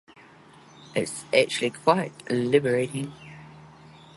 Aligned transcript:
It's 0.95 1.25
actually 1.31 1.69
quite 1.69 2.27
liberating. 2.31 3.13